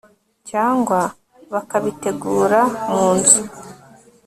[0.49, 0.99] cyangwa
[1.53, 2.61] bakabitegura
[2.91, 3.41] mu nzu